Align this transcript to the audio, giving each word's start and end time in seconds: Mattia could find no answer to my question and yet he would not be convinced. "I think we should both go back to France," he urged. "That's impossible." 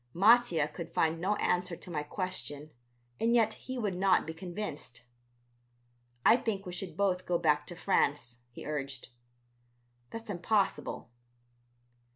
Mattia 0.15 0.67
could 0.67 0.89
find 0.91 1.21
no 1.21 1.35
answer 1.35 1.75
to 1.75 1.91
my 1.91 2.01
question 2.01 2.71
and 3.19 3.35
yet 3.35 3.53
he 3.53 3.77
would 3.77 3.93
not 3.95 4.25
be 4.25 4.33
convinced. 4.33 5.03
"I 6.25 6.37
think 6.37 6.65
we 6.65 6.73
should 6.73 6.97
both 6.97 7.27
go 7.27 7.37
back 7.37 7.67
to 7.67 7.75
France," 7.75 8.39
he 8.49 8.65
urged. 8.65 9.09
"That's 10.09 10.31
impossible." 10.31 11.11